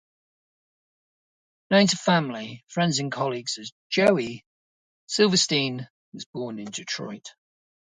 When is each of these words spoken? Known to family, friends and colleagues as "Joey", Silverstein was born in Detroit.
Known 1.69 1.85
to 1.85 1.95
family, 1.95 2.63
friends 2.67 2.97
and 2.97 3.11
colleagues 3.11 3.59
as 3.59 3.71
"Joey", 3.91 4.43
Silverstein 5.05 5.89
was 6.11 6.25
born 6.25 6.57
in 6.57 6.71
Detroit. 6.71 7.35